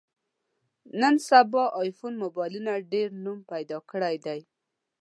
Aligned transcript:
نن 0.99 1.15
سبا 1.27 1.63
ایفون 1.81 2.13
مبایلونو 2.23 2.73
ډېر 2.93 3.07
نوم 3.23 3.39
پیدا 3.51 3.77
کړی 3.91 4.15
دی. 4.25 4.39